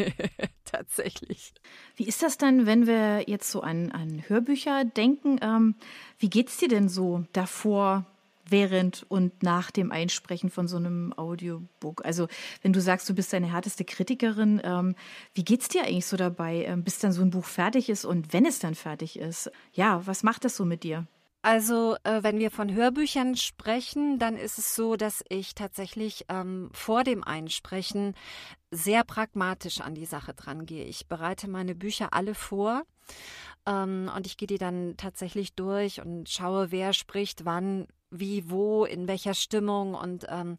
Tatsächlich. 0.65 1.53
Wie 1.97 2.07
ist 2.07 2.23
das 2.23 2.39
dann, 2.39 2.67
wenn 2.67 2.87
wir 2.87 3.29
jetzt 3.29 3.51
so 3.51 3.61
an, 3.61 3.91
an 3.91 4.23
Hörbücher 4.29 4.85
denken? 4.85 5.39
Ähm, 5.43 5.75
wie 6.19 6.31
es 6.47 6.57
dir 6.59 6.69
denn 6.69 6.89
so 6.89 7.25
davor, 7.33 8.07
während 8.49 9.05
und 9.09 9.43
nach 9.43 9.71
dem 9.71 9.93
Einsprechen 9.93 10.51
von 10.51 10.69
so 10.69 10.77
einem 10.77 11.13
Audiobook? 11.17 12.05
Also 12.05 12.29
wenn 12.63 12.73
du 12.73 12.81
sagst, 12.81 13.09
du 13.09 13.15
bist 13.15 13.33
deine 13.33 13.53
härteste 13.53 13.85
Kritikerin, 13.85 14.61
ähm, 14.65 14.95
wie 15.35 15.45
geht's 15.45 15.69
dir 15.69 15.83
eigentlich 15.83 16.07
so 16.07 16.17
dabei, 16.17 16.65
ähm, 16.65 16.85
bis 16.85 16.99
dann 16.99 17.13
so 17.13 17.23
ein 17.23 17.31
Buch 17.31 17.45
fertig 17.45 17.89
ist 17.89 18.05
und 18.05 18.33
wenn 18.33 18.47
es 18.47 18.59
dann 18.59 18.75
fertig 18.75 19.19
ist? 19.19 19.51
Ja, 19.73 20.07
was 20.07 20.23
macht 20.23 20.45
das 20.45 20.57
so 20.57 20.65
mit 20.65 20.83
dir? 20.83 21.07
Also, 21.47 21.97
äh, 22.05 22.23
wenn 22.23 22.39
wir 22.39 22.51
von 22.51 22.73
Hörbüchern 22.73 23.37
sprechen, 23.37 24.19
dann 24.19 24.39
ist 24.39 24.57
es 24.57 24.75
so, 24.75 24.97
dass 24.97 25.23
ich 25.29 25.55
tatsächlich 25.55 26.25
ähm, 26.31 26.71
vor 26.73 27.05
dem 27.05 27.23
Einsprechen 27.23 28.15
sehr 28.71 29.05
pragmatisch 29.05 29.83
an 29.83 29.95
die 29.95 30.07
Sache 30.07 30.33
dran 30.33 30.65
gehe. 30.65 30.87
Ich 30.87 31.07
bereite 31.07 31.47
meine 31.47 31.75
Bücher 31.75 32.15
alle 32.15 32.35
vor 32.35 32.85
ähm, 33.67 34.11
und 34.17 34.27
ich 34.27 34.39
gehe 34.39 34.47
die 34.49 34.57
dann 34.57 34.97
tatsächlich 34.97 35.55
durch 35.55 36.01
und 36.01 36.31
schaue, 36.31 36.71
wer 36.71 36.95
spricht 36.95 37.45
wann, 37.45 37.89
wie, 38.19 38.51
wo, 38.51 38.85
in 38.85 39.09
welcher 39.09 39.35
Stimmung 39.35 39.95
und 39.95 40.27
ähm, 40.29 40.59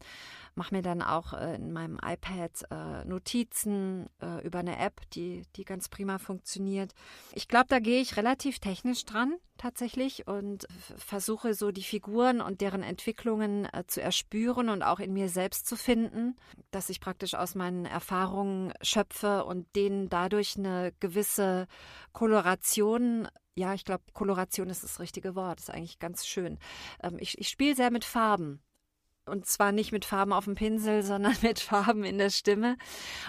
mache 0.56 0.74
mir 0.74 0.82
dann 0.82 1.02
auch 1.02 1.34
äh, 1.34 1.56
in 1.56 1.72
meinem 1.72 2.00
iPad 2.04 2.52
äh, 2.72 3.06
Notizen 3.06 4.08
äh, 4.22 4.46
über 4.46 4.60
eine 4.60 4.80
App, 4.80 5.02
die, 5.12 5.44
die 5.56 5.66
ganz 5.66 5.90
prima 5.90 6.18
funktioniert. 6.18 6.94
Ich 7.34 7.48
glaube, 7.48 7.68
da 7.70 7.80
gehe 7.80 8.02
ich 8.02 8.18
relativ 8.18 8.60
technisch 8.60 9.06
dran 9.06 9.36
tatsächlich 9.58 10.28
und 10.28 10.68
versuche 10.98 11.54
so 11.54 11.72
die 11.72 11.84
Figuren 11.84 12.42
und 12.42 12.62
deren 12.62 12.84
Entwicklungen 12.84 13.66
äh, 13.66 13.86
zu 13.88 14.02
erspüren 14.02 14.70
und 14.70 14.82
auch 14.82 15.00
in 15.00 15.14
mir 15.14 15.30
selbst 15.30 15.68
zu 15.68 15.76
finden, 15.76 16.36
dass 16.72 16.90
ich 16.90 17.00
praktisch 17.00 17.36
aus 17.36 17.56
meinen 17.56 17.86
Erfahrungen 17.86 18.74
schöpfe 18.82 19.46
und 19.46 19.74
denen 19.76 20.10
dadurch 20.10 20.58
eine 20.58 20.94
gewisse 21.00 21.68
Koloration 22.14 23.28
ja, 23.56 23.74
ich 23.74 23.86
glaube, 23.86 24.04
Koloration 24.14 24.70
ist 24.70 24.84
das 24.84 25.00
richtige 25.00 25.36
Wort. 25.36 25.60
Ist 25.60 25.70
eigentlich 25.72 26.00
ganz 26.00 26.28
schön. 26.28 26.60
Ähm, 27.02 27.18
ich 27.20 27.38
ich 27.40 27.50
spiele 27.50 27.76
sehr 27.76 27.92
mit 27.92 28.06
Farben 28.06 28.62
und 29.28 29.46
zwar 29.46 29.72
nicht 29.72 29.92
mit 29.92 30.06
Farben 30.06 30.34
auf 30.34 30.46
dem 30.46 30.56
Pinsel, 30.56 31.04
sondern 31.04 31.36
mit 31.42 31.60
Farben 31.60 32.04
in 32.04 32.18
der 32.18 32.30
Stimme. 32.30 32.78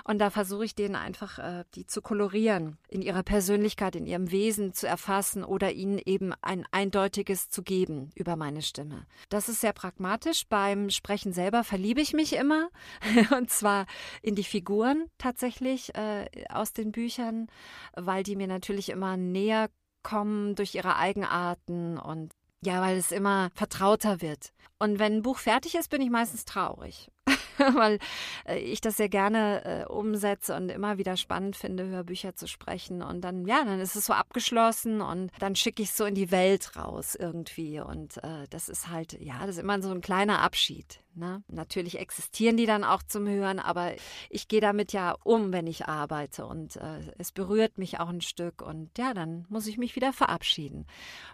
Und 0.04 0.18
da 0.18 0.30
versuche 0.30 0.64
ich 0.64 0.74
denen 0.74 0.94
einfach, 0.94 1.38
äh, 1.38 1.64
die 1.74 1.86
zu 1.86 2.02
kolorieren, 2.02 2.78
in 2.88 3.02
ihrer 3.02 3.22
Persönlichkeit, 3.22 3.96
in 3.96 4.06
ihrem 4.06 4.30
Wesen 4.30 4.72
zu 4.72 4.86
erfassen 4.86 5.44
oder 5.44 5.72
ihnen 5.72 6.00
eben 6.04 6.32
ein 6.42 6.66
eindeutiges 6.70 7.48
zu 7.48 7.62
geben 7.62 8.10
über 8.14 8.36
meine 8.36 8.62
Stimme. 8.62 9.06
Das 9.28 9.48
ist 9.48 9.60
sehr 9.60 9.72
pragmatisch. 9.72 10.46
Beim 10.48 10.90
Sprechen 10.90 11.32
selber 11.32 11.64
verliebe 11.64 12.00
ich 12.00 12.12
mich 12.12 12.34
immer. 12.34 12.68
und 13.36 13.50
zwar 13.50 13.86
in 14.22 14.34
die 14.34 14.44
Figuren 14.44 15.06
tatsächlich 15.18 15.94
äh, 15.94 16.28
aus 16.48 16.72
den 16.72 16.92
Büchern, 16.92 17.48
weil 17.94 18.22
die 18.22 18.36
mir 18.36 18.46
natürlich 18.46 18.90
immer 18.90 19.16
näher 19.16 19.68
kommen 20.06 20.54
durch 20.54 20.76
ihre 20.76 20.94
Eigenarten 20.94 21.98
und 21.98 22.30
ja, 22.64 22.80
weil 22.80 22.96
es 22.96 23.10
immer 23.10 23.50
vertrauter 23.54 24.20
wird. 24.20 24.52
Und 24.78 25.00
wenn 25.00 25.14
ein 25.16 25.22
Buch 25.22 25.38
fertig 25.38 25.74
ist, 25.74 25.90
bin 25.90 26.00
ich 26.00 26.10
meistens 26.10 26.44
traurig. 26.44 27.10
weil 27.74 27.98
äh, 28.46 28.58
ich 28.58 28.80
das 28.80 28.96
sehr 28.96 29.08
gerne 29.08 29.64
äh, 29.64 29.86
umsetze 29.86 30.54
und 30.56 30.70
immer 30.70 30.98
wieder 30.98 31.16
spannend 31.16 31.56
finde, 31.56 31.86
Hörbücher 31.86 32.34
zu 32.34 32.46
sprechen. 32.46 33.02
Und 33.02 33.22
dann, 33.22 33.46
ja, 33.46 33.64
dann 33.64 33.80
ist 33.80 33.96
es 33.96 34.06
so 34.06 34.12
abgeschlossen 34.12 35.00
und 35.00 35.30
dann 35.38 35.56
schicke 35.56 35.82
ich 35.82 35.90
es 35.90 35.96
so 35.96 36.04
in 36.04 36.14
die 36.14 36.30
Welt 36.30 36.76
raus 36.76 37.14
irgendwie. 37.14 37.80
Und 37.80 38.18
äh, 38.18 38.46
das 38.50 38.68
ist 38.68 38.88
halt, 38.90 39.18
ja, 39.20 39.40
das 39.40 39.56
ist 39.56 39.62
immer 39.62 39.80
so 39.82 39.90
ein 39.90 40.00
kleiner 40.00 40.40
Abschied. 40.40 41.00
Ne? 41.16 41.42
Natürlich 41.48 41.98
existieren 41.98 42.58
die 42.58 42.66
dann 42.66 42.84
auch 42.84 43.02
zum 43.02 43.26
Hören, 43.26 43.58
aber 43.58 43.92
ich 44.28 44.48
gehe 44.48 44.60
damit 44.60 44.92
ja 44.92 45.16
um, 45.24 45.50
wenn 45.50 45.66
ich 45.66 45.86
arbeite 45.86 46.44
und 46.44 46.76
äh, 46.76 46.98
es 47.16 47.32
berührt 47.32 47.78
mich 47.78 47.98
auch 48.00 48.10
ein 48.10 48.20
Stück 48.20 48.60
und 48.60 48.90
ja, 48.98 49.14
dann 49.14 49.46
muss 49.48 49.66
ich 49.66 49.78
mich 49.78 49.96
wieder 49.96 50.12
verabschieden. 50.12 50.86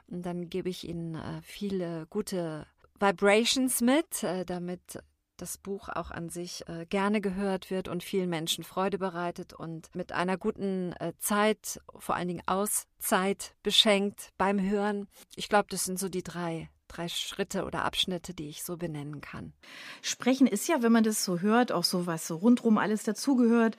Und 0.06 0.24
dann 0.24 0.48
gebe 0.48 0.68
ich 0.68 0.88
ihnen 0.88 1.16
äh, 1.16 1.42
viele 1.42 2.06
gute 2.10 2.66
Vibrations 3.00 3.80
mit, 3.80 4.22
äh, 4.22 4.44
damit 4.44 5.02
das 5.42 5.58
Buch 5.58 5.88
auch 5.88 6.12
an 6.12 6.28
sich 6.28 6.66
äh, 6.68 6.86
gerne 6.86 7.20
gehört 7.20 7.70
wird 7.70 7.88
und 7.88 8.04
vielen 8.04 8.30
Menschen 8.30 8.62
Freude 8.62 8.96
bereitet 8.96 9.52
und 9.52 9.92
mit 9.94 10.12
einer 10.12 10.38
guten 10.38 10.92
äh, 11.00 11.12
Zeit, 11.18 11.80
vor 11.98 12.14
allen 12.14 12.28
Dingen 12.28 12.42
Auszeit 12.46 13.56
beschenkt 13.64 14.30
beim 14.38 14.60
Hören. 14.60 15.08
Ich 15.34 15.48
glaube, 15.48 15.66
das 15.68 15.84
sind 15.84 15.98
so 15.98 16.08
die 16.08 16.22
drei 16.22 16.70
drei 16.86 17.08
Schritte 17.08 17.64
oder 17.64 17.84
Abschnitte, 17.84 18.34
die 18.34 18.50
ich 18.50 18.64
so 18.64 18.76
benennen 18.76 19.22
kann. 19.22 19.54
Sprechen 20.02 20.46
ist 20.46 20.68
ja, 20.68 20.82
wenn 20.82 20.92
man 20.92 21.04
das 21.04 21.24
so 21.24 21.40
hört, 21.40 21.72
auch 21.72 21.84
so 21.84 22.06
was 22.06 22.26
so 22.26 22.36
rundrum 22.36 22.76
alles 22.76 23.02
dazugehört, 23.02 23.78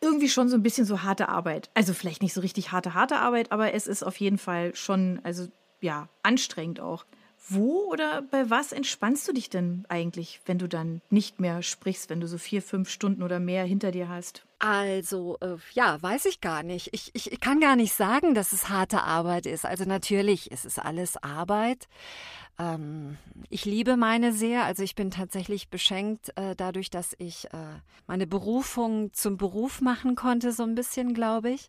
irgendwie 0.00 0.28
schon 0.28 0.48
so 0.48 0.56
ein 0.56 0.62
bisschen 0.62 0.86
so 0.86 1.02
harte 1.02 1.28
Arbeit. 1.28 1.68
Also 1.74 1.92
vielleicht 1.94 2.22
nicht 2.22 2.34
so 2.34 2.40
richtig 2.40 2.70
harte, 2.70 2.94
harte 2.94 3.16
Arbeit, 3.16 3.50
aber 3.50 3.74
es 3.74 3.88
ist 3.88 4.04
auf 4.04 4.16
jeden 4.20 4.38
Fall 4.38 4.74
schon, 4.76 5.20
also 5.24 5.48
ja, 5.80 6.08
anstrengend 6.22 6.80
auch. 6.80 7.04
Wo 7.50 7.90
oder 7.90 8.22
bei 8.22 8.50
was 8.50 8.72
entspannst 8.72 9.26
du 9.26 9.32
dich 9.32 9.48
denn 9.48 9.84
eigentlich, 9.88 10.40
wenn 10.46 10.58
du 10.58 10.68
dann 10.68 11.00
nicht 11.10 11.40
mehr 11.40 11.62
sprichst, 11.62 12.10
wenn 12.10 12.20
du 12.20 12.28
so 12.28 12.36
vier, 12.38 12.62
fünf 12.62 12.90
Stunden 12.90 13.22
oder 13.22 13.40
mehr 13.40 13.64
hinter 13.64 13.90
dir 13.90 14.08
hast? 14.08 14.44
Also, 14.60 15.38
äh, 15.40 15.56
ja, 15.72 16.02
weiß 16.02 16.24
ich 16.26 16.40
gar 16.40 16.64
nicht. 16.64 16.90
Ich, 16.92 17.10
ich, 17.14 17.32
ich 17.32 17.40
kann 17.40 17.60
gar 17.60 17.76
nicht 17.76 17.94
sagen, 17.94 18.34
dass 18.34 18.52
es 18.52 18.68
harte 18.68 19.02
Arbeit 19.02 19.46
ist. 19.46 19.64
Also 19.64 19.84
natürlich 19.84 20.50
ist 20.50 20.64
es 20.64 20.80
alles 20.80 21.16
Arbeit. 21.22 21.86
Ähm, 22.58 23.16
ich 23.50 23.64
liebe 23.64 23.96
meine 23.96 24.32
sehr. 24.32 24.64
Also 24.64 24.82
ich 24.82 24.96
bin 24.96 25.10
tatsächlich 25.10 25.68
beschenkt 25.68 26.36
äh, 26.36 26.56
dadurch, 26.56 26.90
dass 26.90 27.14
ich 27.18 27.46
äh, 27.46 27.80
meine 28.06 28.26
Berufung 28.26 29.12
zum 29.12 29.36
Beruf 29.36 29.80
machen 29.80 30.16
konnte, 30.16 30.52
so 30.52 30.64
ein 30.64 30.74
bisschen, 30.74 31.14
glaube 31.14 31.50
ich. 31.50 31.68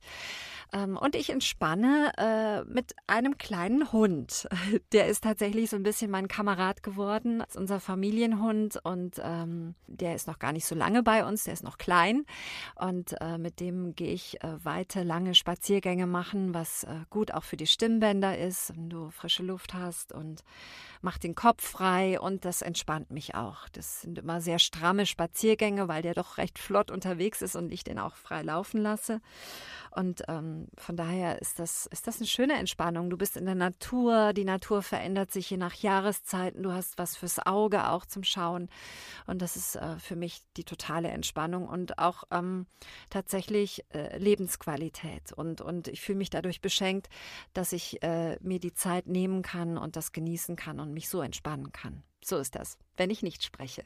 Ähm, 0.74 0.98
und 0.98 1.16
ich 1.16 1.30
entspanne 1.30 2.12
äh, 2.18 2.64
mit 2.72 2.96
einem 3.08 3.38
kleinen 3.38 3.92
Hund. 3.92 4.48
Der 4.92 5.08
ist 5.08 5.24
tatsächlich 5.24 5.70
so 5.70 5.76
ein 5.76 5.84
bisschen 5.84 6.10
mein 6.10 6.28
Kamerad 6.28 6.82
geworden. 6.82 7.40
Das 7.40 7.50
ist 7.50 7.58
unser 7.58 7.80
Familienhund 7.80 8.80
und 8.84 9.22
ähm, 9.24 9.76
der 9.88 10.16
ist 10.16 10.28
noch 10.28 10.40
gar 10.40 10.54
nicht 10.54 10.66
so 10.66 10.76
lange 10.76 11.04
bei 11.04 11.26
uns. 11.26 11.44
Der 11.44 11.54
ist 11.54 11.64
noch 11.64 11.78
klein 11.78 12.26
und 12.80 13.20
äh, 13.20 13.38
mit 13.38 13.60
dem 13.60 13.94
gehe 13.96 14.14
ich 14.14 14.42
äh, 14.42 14.64
weite, 14.64 15.04
lange 15.04 15.36
Spaziergänge 15.36 16.08
machen, 16.08 16.54
was 16.54 16.86
äh, 16.86 16.96
gut 17.10 17.34
auch 17.34 17.44
für 17.44 17.58
die 17.58 17.68
Stimmbänder 17.68 18.38
ist, 18.38 18.76
wenn 18.76 18.90
du 18.90 19.10
frische 19.10 19.44
Luft 19.44 19.74
hast 19.74 20.14
und 20.14 20.44
macht 21.02 21.24
den 21.24 21.36
Kopf 21.36 21.68
frei 21.68 22.20
und 22.20 22.46
das 22.46 22.62
entspannt 22.62 23.12
mich 23.12 23.36
auch. 23.36 23.68
Das 23.70 24.02
sind 24.02 24.18
immer 24.18 24.40
sehr 24.40 24.60
stramme 24.60 25.06
Spaziergänge, 25.06 25.88
weil 25.90 26.02
der 26.02 26.14
doch 26.14 26.38
recht 26.38 26.58
flott 26.58 26.90
unterwegs 26.90 27.42
ist 27.42 27.56
und 27.58 27.72
ich 27.72 27.84
den 27.84 28.00
auch 28.00 28.16
frei 28.16 28.44
laufen 28.44 28.82
lasse. 28.82 29.20
Und 29.92 30.24
ähm, 30.30 30.68
von 30.78 30.96
daher 30.96 31.42
ist 31.42 31.60
das, 31.60 31.86
ist 31.88 32.08
das 32.08 32.18
eine 32.18 32.28
schöne 32.28 32.54
Entspannung. 32.54 33.10
Du 33.10 33.18
bist 33.18 33.36
in 33.36 33.46
der 33.46 33.56
Natur, 33.56 34.32
die 34.34 34.46
Natur 34.46 34.84
verändert 34.84 35.32
sich 35.32 35.50
je 35.50 35.58
nach 35.58 35.74
Jahreszeiten, 35.74 36.64
du 36.64 36.72
hast 36.72 36.98
was 36.98 37.18
fürs 37.18 37.46
Auge 37.46 37.90
auch 37.90 38.06
zum 38.06 38.24
Schauen. 38.24 38.70
Und 39.28 39.42
das 39.42 39.58
ist 39.58 39.76
äh, 39.76 39.98
für 40.00 40.16
mich 40.16 40.42
die 40.56 40.64
totale 40.64 41.10
Entspannung 41.10 41.68
und 41.68 42.00
auch 42.00 42.24
ähm, 42.32 42.68
tatsächlich 43.10 43.86
äh, 43.94 44.18
Lebensqualität. 44.18 45.32
Und, 45.34 45.62
und 45.62 45.88
ich 45.88 46.02
fühle 46.02 46.18
mich 46.18 46.30
dadurch 46.30 46.62
beschenkt, 46.62 47.10
dass 47.54 47.74
ich 47.74 48.02
äh, 48.04 48.38
mir 48.42 48.60
die 48.60 48.74
Zeit 48.74 49.08
nehmen 49.08 49.42
kann 49.42 49.78
und 49.78 49.96
das 49.96 50.12
genießen 50.12 50.56
kann 50.56 50.80
und 50.80 50.94
mich 50.94 51.10
so 51.10 51.22
entspannen 51.22 51.72
kann. 51.72 52.04
So 52.24 52.38
ist 52.38 52.56
das, 52.56 52.78
wenn 52.98 53.10
ich 53.10 53.24
nicht 53.24 53.44
spreche. 53.44 53.84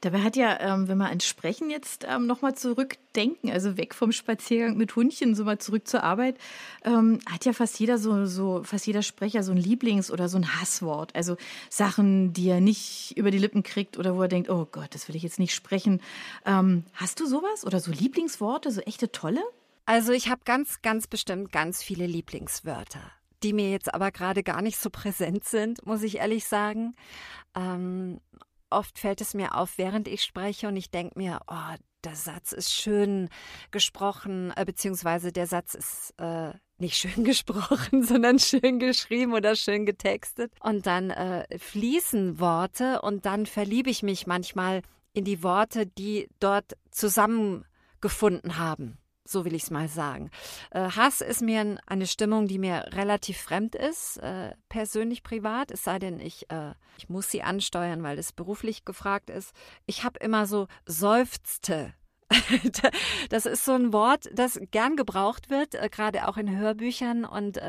Dabei 0.00 0.20
hat 0.22 0.36
ja, 0.36 0.60
ähm, 0.60 0.88
wenn 0.88 0.98
wir 0.98 1.08
ans 1.08 1.26
Sprechen 1.26 1.70
jetzt 1.70 2.06
ähm, 2.08 2.26
nochmal 2.26 2.54
zurückdenken, 2.54 3.50
also 3.50 3.76
weg 3.76 3.94
vom 3.94 4.12
Spaziergang 4.12 4.76
mit 4.76 4.94
Hundchen, 4.96 5.34
so 5.34 5.44
mal 5.44 5.58
zurück 5.58 5.88
zur 5.88 6.02
Arbeit, 6.02 6.36
ähm, 6.84 7.18
hat 7.26 7.44
ja 7.44 7.52
fast 7.52 7.78
jeder 7.80 7.98
so, 7.98 8.26
so, 8.26 8.62
fast 8.64 8.86
jeder 8.86 9.02
Sprecher 9.02 9.42
so 9.42 9.52
ein 9.52 9.58
Lieblings- 9.58 10.10
oder 10.10 10.28
so 10.28 10.38
ein 10.38 10.60
Hasswort. 10.60 11.14
Also 11.14 11.36
Sachen, 11.70 12.32
die 12.32 12.48
er 12.48 12.60
nicht 12.60 13.16
über 13.16 13.30
die 13.30 13.38
Lippen 13.38 13.62
kriegt 13.62 13.98
oder 13.98 14.16
wo 14.16 14.22
er 14.22 14.28
denkt, 14.28 14.50
oh 14.50 14.66
Gott, 14.70 14.94
das 14.94 15.08
will 15.08 15.16
ich 15.16 15.22
jetzt 15.22 15.38
nicht 15.38 15.54
sprechen. 15.54 16.00
Ähm, 16.44 16.84
hast 16.94 17.20
du 17.20 17.26
sowas 17.26 17.64
oder 17.64 17.80
so 17.80 17.90
Lieblingsworte, 17.90 18.70
so 18.70 18.80
echte 18.82 19.12
tolle? 19.12 19.42
Also 19.86 20.12
ich 20.12 20.28
habe 20.28 20.42
ganz, 20.44 20.82
ganz 20.82 21.06
bestimmt 21.06 21.52
ganz 21.52 21.82
viele 21.82 22.06
Lieblingswörter 22.06 23.00
die 23.42 23.52
mir 23.52 23.70
jetzt 23.70 23.92
aber 23.94 24.10
gerade 24.10 24.42
gar 24.42 24.62
nicht 24.62 24.78
so 24.78 24.90
präsent 24.90 25.44
sind, 25.44 25.84
muss 25.86 26.02
ich 26.02 26.16
ehrlich 26.16 26.46
sagen. 26.46 26.96
Ähm, 27.54 28.20
oft 28.70 28.98
fällt 28.98 29.20
es 29.20 29.34
mir 29.34 29.54
auf, 29.54 29.78
während 29.78 30.08
ich 30.08 30.22
spreche 30.22 30.68
und 30.68 30.76
ich 30.76 30.90
denke 30.90 31.18
mir, 31.18 31.40
oh, 31.48 31.74
der 32.04 32.16
Satz 32.16 32.52
ist 32.52 32.72
schön 32.72 33.28
gesprochen, 33.70 34.52
äh, 34.56 34.64
beziehungsweise 34.64 35.32
der 35.32 35.46
Satz 35.46 35.74
ist 35.74 36.14
äh, 36.18 36.52
nicht 36.78 36.96
schön 36.96 37.24
gesprochen, 37.24 38.04
sondern 38.04 38.38
schön 38.38 38.78
geschrieben 38.78 39.32
oder 39.32 39.56
schön 39.56 39.86
getextet. 39.86 40.52
Und 40.60 40.86
dann 40.86 41.10
äh, 41.10 41.58
fließen 41.58 42.38
Worte 42.38 43.02
und 43.02 43.26
dann 43.26 43.46
verliebe 43.46 43.90
ich 43.90 44.02
mich 44.02 44.26
manchmal 44.26 44.82
in 45.12 45.24
die 45.24 45.42
Worte, 45.42 45.86
die 45.86 46.28
dort 46.40 46.76
zusammengefunden 46.90 48.58
haben. 48.58 48.98
So 49.28 49.44
will 49.44 49.54
ich 49.54 49.64
es 49.64 49.70
mal 49.70 49.88
sagen. 49.88 50.30
Äh, 50.70 50.90
Hass 50.90 51.20
ist 51.20 51.42
mir 51.42 51.78
eine 51.86 52.06
Stimmung, 52.06 52.46
die 52.46 52.58
mir 52.58 52.86
relativ 52.92 53.38
fremd 53.38 53.74
ist, 53.74 54.18
äh, 54.18 54.54
persönlich 54.68 55.22
privat, 55.22 55.70
es 55.70 55.84
sei 55.84 55.98
denn, 55.98 56.20
ich, 56.20 56.50
äh, 56.50 56.74
ich 56.98 57.08
muss 57.08 57.30
sie 57.30 57.42
ansteuern, 57.42 58.02
weil 58.02 58.18
es 58.18 58.32
beruflich 58.32 58.84
gefragt 58.84 59.30
ist. 59.30 59.52
Ich 59.86 60.04
habe 60.04 60.18
immer 60.20 60.46
so 60.46 60.68
Seufzte 60.86 61.94
das 63.30 63.46
ist 63.46 63.64
so 63.64 63.74
ein 63.74 63.92
Wort, 63.92 64.28
das 64.32 64.60
gern 64.72 64.96
gebraucht 64.96 65.48
wird, 65.48 65.76
gerade 65.92 66.26
auch 66.26 66.36
in 66.36 66.50
Hörbüchern. 66.50 67.24
Und 67.24 67.60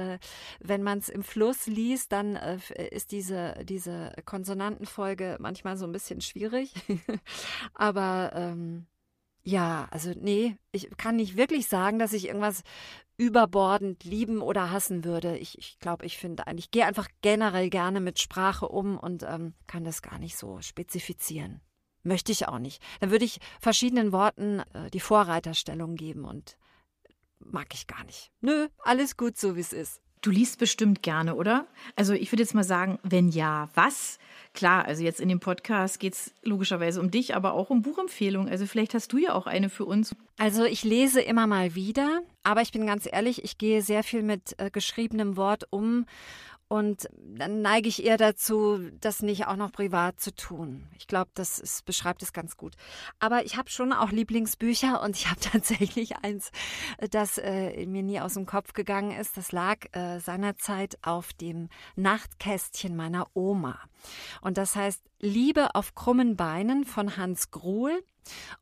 wenn 0.59 0.81
man 0.81 0.97
es 0.97 1.09
im 1.09 1.21
Fluss 1.21 1.67
liest, 1.67 2.11
dann 2.11 2.35
ist 2.35 3.11
diese, 3.11 3.53
diese 3.65 4.13
Konsonantenfolge 4.25 5.37
manchmal 5.39 5.77
so 5.77 5.85
ein 5.85 5.91
bisschen 5.91 6.21
schwierig. 6.21 6.73
Aber 7.75 8.31
ähm, 8.33 8.87
ja, 9.47 9.87
also 9.91 10.11
nee, 10.13 10.57
ich 10.73 10.89
kann 10.97 11.15
nicht 11.15 11.37
wirklich 11.37 11.69
sagen, 11.69 11.99
dass 11.99 12.11
ich 12.11 12.27
irgendwas 12.27 12.63
überbordend 13.15 14.03
lieben 14.03 14.41
oder 14.41 14.71
hassen 14.71 15.05
würde. 15.05 15.37
Ich 15.37 15.53
glaube, 15.53 15.63
ich, 15.65 15.79
glaub, 15.79 16.03
ich 16.03 16.17
finde 16.17 16.47
eigentlich, 16.47 16.69
gehe 16.69 16.85
einfach 16.85 17.07
generell 17.21 17.69
gerne 17.69 18.01
mit 18.01 18.19
Sprache 18.19 18.67
um 18.67 18.97
und 18.97 19.23
ähm, 19.23 19.53
kann 19.65 19.85
das 19.85 20.01
gar 20.01 20.19
nicht 20.19 20.35
so 20.35 20.59
spezifizieren. 20.59 21.61
Möchte 22.03 22.33
ich 22.33 22.49
auch 22.49 22.59
nicht. 22.59 22.83
Dann 22.99 23.09
würde 23.09 23.23
ich 23.23 23.39
verschiedenen 23.61 24.11
Worten 24.11 24.59
äh, 24.73 24.89
die 24.91 24.99
Vorreiterstellung 24.99 25.95
geben 25.95 26.25
und 26.25 26.57
mag 27.39 27.73
ich 27.73 27.87
gar 27.87 28.03
nicht. 28.03 28.33
Nö, 28.41 28.67
alles 28.79 29.15
gut 29.15 29.37
so, 29.37 29.55
wie 29.55 29.61
es 29.61 29.71
ist. 29.71 30.01
Du 30.21 30.31
liest 30.31 30.59
bestimmt 30.59 31.03
gerne, 31.03 31.35
oder? 31.35 31.65
Also 31.95 32.13
ich 32.13 32.31
würde 32.31 32.43
jetzt 32.43 32.55
mal 32.55 32.63
sagen, 32.63 32.99
wenn 33.03 33.29
ja, 33.29 33.69
was? 33.75 34.19
Klar, 34.53 34.85
also 34.85 35.03
jetzt 35.03 35.19
in 35.19 35.29
dem 35.29 35.39
Podcast 35.39 35.99
geht 35.99 36.13
es 36.13 36.33
logischerweise 36.41 36.99
um 36.99 37.11
dich, 37.11 37.35
aber 37.35 37.53
auch 37.53 37.69
um 37.69 37.83
Buchempfehlungen. 37.83 38.49
Also 38.49 38.65
vielleicht 38.65 38.95
hast 38.95 39.13
du 39.13 39.19
ja 39.19 39.33
auch 39.33 39.45
eine 39.45 39.69
für 39.69 39.85
uns. 39.85 40.15
Also 40.39 40.63
ich 40.63 40.83
lese 40.83 41.21
immer 41.21 41.45
mal 41.45 41.75
wieder, 41.75 42.21
aber 42.43 42.61
ich 42.61 42.71
bin 42.71 42.87
ganz 42.87 43.07
ehrlich, 43.11 43.43
ich 43.43 43.59
gehe 43.59 43.83
sehr 43.83 44.03
viel 44.03 44.23
mit 44.23 44.55
äh, 44.57 44.71
geschriebenem 44.71 45.37
Wort 45.37 45.67
um 45.69 46.05
Und 46.69 47.07
dann 47.13 47.61
neige 47.61 47.87
ich 47.87 48.03
eher 48.03 48.17
dazu, 48.17 48.79
das 48.99 49.21
nicht 49.21 49.47
auch 49.47 49.55
noch 49.55 49.71
privat 49.71 50.19
zu 50.19 50.35
tun. 50.35 50.87
Ich 50.97 51.07
glaube, 51.07 51.31
das 51.33 51.59
ist, 51.59 51.85
beschreibt 51.85 52.21
es 52.21 52.33
ganz 52.33 52.57
gut. 52.57 52.75
Aber 53.19 53.45
ich 53.45 53.55
habe 53.55 53.69
schon 53.69 53.93
auch 53.93 54.11
Lieblingsbücher 54.11 55.01
und 55.01 55.15
ich 55.15 55.29
habe 55.29 55.39
tatsächlich 55.51 56.17
eins, 56.17 56.51
das 57.09 57.37
äh, 57.37 57.85
mir 57.85 58.03
nie 58.03 58.19
aus 58.19 58.33
dem 58.33 58.45
Kopf 58.45 58.73
gegangen 58.73 59.11
ist. 59.11 59.37
Das 59.37 59.53
lag 59.53 59.77
äh, 59.93 60.19
seinerzeit 60.19 60.97
auf 61.03 61.31
dem 61.31 61.69
Nachtkästchen 61.95 62.97
meiner 62.97 63.27
Oma. 63.33 63.79
Und 64.41 64.57
das 64.57 64.75
heißt 64.75 65.01
Liebe 65.19 65.73
auf 65.73 65.95
krummen 65.95 66.35
Beinen 66.35 66.83
von 66.83 67.15
Hans 67.15 67.49
Gruhl. 67.49 68.03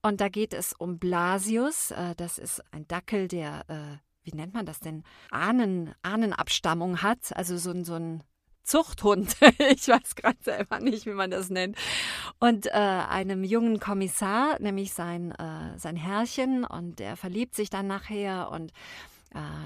Und 0.04 0.22
da 0.22 0.30
geht 0.30 0.54
es 0.54 0.74
um 0.74 1.00
Blasius. 1.00 1.90
Äh, 1.90 2.14
das 2.16 2.38
ist 2.38 2.62
ein 2.72 2.88
Dackel, 2.88 3.28
der 3.28 3.66
äh, 3.68 3.98
wie 4.26 4.36
nennt 4.36 4.54
man 4.54 4.66
das 4.66 4.80
denn, 4.80 5.04
Ahnen, 5.32 5.94
Ahnenabstammung 6.02 7.02
hat, 7.02 7.36
also 7.36 7.58
so, 7.58 7.84
so 7.84 7.96
ein 7.96 8.24
Zuchthund, 8.64 9.38
ich 9.70 9.88
weiß 9.88 10.16
gerade 10.16 10.38
selber 10.42 10.80
nicht, 10.80 11.06
wie 11.06 11.14
man 11.14 11.32
das 11.32 11.50
nennt, 11.50 11.78
und 12.40 12.66
äh, 12.68 12.72
einem 12.72 13.44
jungen 13.44 13.80
Kommissar, 13.80 14.60
nämlich 14.60 14.94
sein, 14.94 15.32
äh, 15.32 15.78
sein 15.78 15.96
Herrchen, 15.96 16.66
und 16.66 17.00
der 17.00 17.16
verliebt 17.16 17.56
sich 17.56 17.70
dann 17.70 17.88
nachher 17.88 18.50
und 18.52 18.74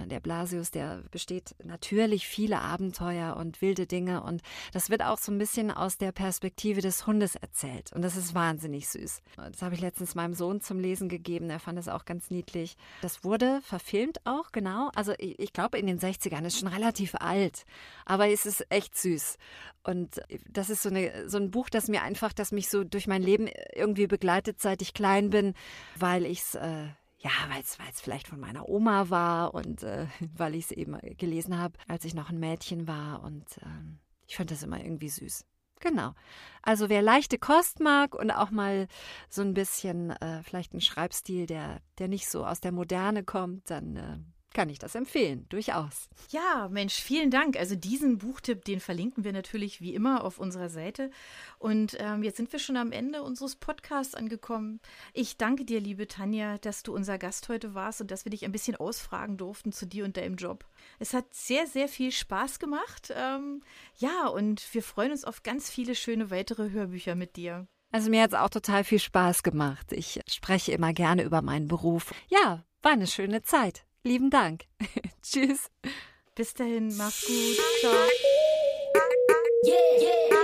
der 0.10 0.20
Blasius, 0.20 0.72
der 0.72 1.04
besteht 1.12 1.56
natürlich 1.64 2.28
viele 2.28 2.60
Abenteuer 2.60 3.36
und 3.38 3.62
wilde 3.62 3.86
Dinge 3.86 4.24
und 4.24 4.42
das 4.74 4.90
wird 4.90 5.04
auch 5.04 5.18
so 5.18 5.32
ein 5.32 5.38
bisschen 5.38 5.72
aus 5.72 5.98
der 5.98 6.12
Perspektive 6.12 6.82
des 6.82 7.06
Hundes 7.06 7.36
erzählt 7.36 7.94
und 7.94 8.02
das 8.02 8.16
ist 8.16 8.34
wahnsinnig 8.34 8.88
süß. 8.90 9.22
Das 9.36 9.62
habe 9.62 9.76
ich 9.76 9.82
letztens 9.82 10.16
meinem 10.16 10.34
Sohn 10.34 10.62
zum 10.62 10.80
Lesen 10.80 11.10
gegeben, 11.10 11.50
er 11.50 11.60
fand 11.60 11.78
es 11.78 11.88
auch 11.88 12.06
ganz 12.06 12.32
niedlich. 12.32 12.78
Das 13.02 13.24
wurde 13.24 13.62
verfilmt 13.62 14.26
auch, 14.26 14.52
genau. 14.52 14.90
Also 14.96 15.14
ich, 15.18 15.40
ich 15.40 15.54
glaube 15.54 15.78
in 15.78 15.88
den 15.88 16.00
60ern, 16.00 16.46
ist 16.46 16.60
schon 16.60 16.68
relativ 16.68 17.16
alt, 17.16 17.66
aber 18.06 18.28
es 18.30 18.46
ist 18.46 18.66
echt 18.70 18.98
süß. 18.98 19.38
Und 19.84 20.22
das 20.50 20.70
ist 20.70 20.84
so, 20.84 20.90
eine, 20.90 21.30
so 21.30 21.38
ein 21.38 21.52
Buch, 21.52 21.70
das 21.70 21.88
mir 21.88 22.04
einfach, 22.04 22.34
das 22.34 22.52
mich 22.52 22.70
so 22.70 22.84
durch 22.84 23.08
mein 23.08 23.24
Leben 23.24 23.48
irgendwie 23.74 24.08
begleitet, 24.08 24.60
seit 24.62 24.82
ich 24.82 24.94
klein 24.94 25.30
bin, 25.30 25.54
weil 25.96 26.26
ich 26.26 26.40
es 26.40 26.56
äh, 26.56 26.88
ja, 27.20 27.32
weil 27.50 27.62
es 27.62 28.02
vielleicht 28.02 28.28
von 28.28 28.40
meiner 28.40 28.68
Oma 28.70 29.10
war 29.10 29.54
und 29.54 29.84
äh, 29.84 30.08
weil 30.36 30.56
ich 30.56 30.66
es 30.66 30.72
eben 30.72 30.98
gelesen 31.18 31.58
habe, 31.58 31.78
als 31.88 32.06
ich 32.06 32.14
noch 32.14 32.30
ein 32.30 32.40
Mädchen 32.40 32.88
war. 32.88 33.24
Und 33.24 33.58
äh, 33.58 33.98
ich 34.28 34.38
fand 34.38 34.52
das 34.52 34.64
immer 34.64 34.84
irgendwie 34.84 35.10
süß. 35.10 35.46
Genau. 35.82 36.14
Also 36.62 36.90
wer 36.90 37.02
leichte 37.02 37.38
Kost 37.38 37.80
mag 37.80 38.14
und 38.14 38.32
auch 38.32 38.52
mal 38.52 38.88
so 39.30 39.42
ein 39.42 39.54
bisschen 39.54 40.12
äh, 40.12 40.44
vielleicht 40.44 40.74
einen 40.74 40.82
Schreibstil, 40.82 41.46
der, 41.46 41.82
der 42.00 42.10
nicht 42.10 42.30
so 42.30 42.46
aus 42.46 42.60
der 42.60 42.74
Moderne 42.74 43.24
kommt, 43.24 43.70
dann 43.70 43.96
äh, 43.96 44.18
kann 44.54 44.70
ich 44.70 44.80
das 44.80 44.96
empfehlen, 44.96 45.46
durchaus. 45.50 46.10
Ja, 46.30 46.68
Mensch, 46.72 46.96
vielen 46.96 47.30
Dank. 47.30 47.58
Also 47.58 47.76
diesen 47.76 48.18
Buchtipp, 48.18 48.66
den 48.66 48.80
verlinken 48.80 49.24
wir 49.24 49.32
natürlich 49.32 49.80
wie 49.80 49.94
immer 49.94 50.24
auf 50.24 50.40
unserer 50.40 50.70
Seite. 50.70 51.12
Und 51.60 51.96
ähm, 52.00 52.24
jetzt 52.24 52.38
sind 52.38 52.52
wir 52.52 52.60
schon 52.60 52.78
am 52.78 52.92
Ende 52.92 53.22
unseres 53.22 53.56
Podcasts 53.56 54.16
angekommen. 54.16 54.80
Ich 55.14 55.38
danke 55.38 55.66
dir, 55.66 55.80
liebe 55.80 56.08
Tanja, 56.08 56.58
dass 56.58 56.84
du 56.84 56.94
unser 56.94 57.18
Gast 57.18 57.48
heute 57.50 57.76
warst 57.76 58.02
und 58.02 58.12
dass 58.12 58.26
wir 58.26 58.32
dich 58.32 58.44
ein 58.44 58.52
bisschen 58.52 58.76
ausfragen 58.76 59.38
durften 59.38 59.72
zu 59.72 59.86
dir 59.86 60.04
und 60.04 60.18
deinem 60.18 60.36
Job. 60.36 60.66
Es 60.98 61.14
hat 61.14 61.34
sehr, 61.34 61.68
sehr 61.68 61.88
viel 61.88 62.12
Spaß 62.12 62.60
gemacht. 62.60 63.14
Ähm, 63.16 63.62
ja, 63.98 64.28
und 64.28 64.74
wir 64.74 64.82
freuen 64.82 65.12
uns 65.12 65.26
auf 65.26 65.44
ganz 65.44 65.70
viele 65.70 65.96
schöne 65.96 66.32
weitere 66.32 66.72
Hörbücher 66.72 67.16
mit 67.16 67.36
dir. 67.36 67.68
Also 67.92 68.10
mir 68.10 68.24
hat 68.24 68.32
es 68.32 68.40
auch 68.40 68.50
total 68.50 68.84
viel 68.84 69.00
Spaß 69.00 69.44
gemacht. 69.44 69.92
Ich 69.92 70.20
spreche 70.28 70.72
immer 70.72 70.94
gerne 70.94 71.24
über 71.24 71.42
meinen 71.42 71.68
Beruf. 71.68 72.14
Ja, 72.28 72.64
war 72.82 72.92
eine 72.92 73.08
schöne 73.08 73.42
Zeit. 73.42 73.84
Lieben 74.04 74.30
Dank. 74.30 74.66
Tschüss. 75.22 75.70
Bis 76.36 76.54
dahin, 76.54 76.96
mach's 76.98 77.26
gut. 77.26 77.58
Ciao. 77.82 77.92
Yeah, 79.66 79.76
yeah. 80.00 80.39